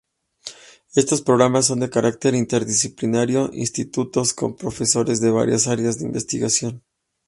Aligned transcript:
Estos 0.95 1.21
programas 1.21 1.67
son 1.67 1.79
de 1.79 1.91
carácter 1.91 2.33
interdisciplinario 2.33 3.51
institutos 3.53 4.33
con 4.33 4.55
profesores 4.55 5.21
de 5.21 5.29
varias 5.29 5.67
áreas 5.67 5.99
de 5.99 6.05
investigación. 6.07 6.83